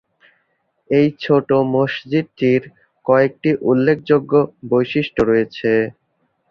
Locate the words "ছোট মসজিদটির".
1.23-2.61